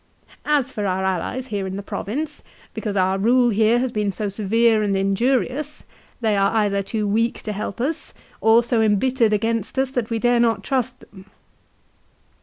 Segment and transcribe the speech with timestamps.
[0.57, 2.41] "As for our allies here in the province,
[2.73, 5.83] because our rule here has been so severe and injurious,
[6.21, 8.11] they are either too weak to help us,
[8.41, 11.27] or so embittered against us that we dare not trust them."